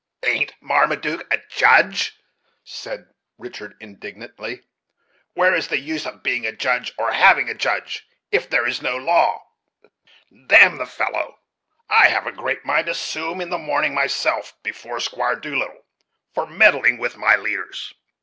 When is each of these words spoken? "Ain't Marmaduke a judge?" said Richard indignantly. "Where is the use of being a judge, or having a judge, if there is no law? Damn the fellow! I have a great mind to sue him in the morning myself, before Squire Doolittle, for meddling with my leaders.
"Ain't 0.25 0.55
Marmaduke 0.61 1.31
a 1.31 1.37
judge?" 1.47 2.17
said 2.63 3.09
Richard 3.37 3.77
indignantly. 3.79 4.63
"Where 5.35 5.53
is 5.53 5.67
the 5.67 5.77
use 5.77 6.07
of 6.07 6.23
being 6.23 6.43
a 6.43 6.51
judge, 6.55 6.91
or 6.97 7.11
having 7.11 7.47
a 7.51 7.53
judge, 7.53 8.07
if 8.31 8.49
there 8.49 8.65
is 8.67 8.81
no 8.81 8.97
law? 8.97 9.45
Damn 10.47 10.77
the 10.79 10.87
fellow! 10.87 11.37
I 11.87 12.07
have 12.09 12.25
a 12.25 12.31
great 12.31 12.65
mind 12.65 12.87
to 12.87 12.95
sue 12.95 13.33
him 13.33 13.41
in 13.41 13.51
the 13.51 13.59
morning 13.59 13.93
myself, 13.93 14.55
before 14.63 14.99
Squire 14.99 15.35
Doolittle, 15.35 15.85
for 16.33 16.47
meddling 16.47 16.97
with 16.97 17.15
my 17.15 17.35
leaders. 17.35 17.93